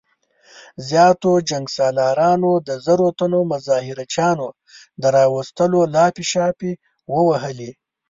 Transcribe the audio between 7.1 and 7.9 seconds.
ووهلې.